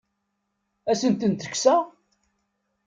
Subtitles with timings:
[0.89, 1.81] Ad asent-ten-kkseɣ?